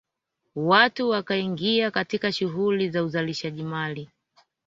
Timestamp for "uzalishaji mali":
3.03-4.09